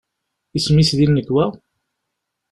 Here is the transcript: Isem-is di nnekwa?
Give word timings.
Isem-is 0.57 0.89
di 0.97 1.07
nnekwa? 1.07 1.45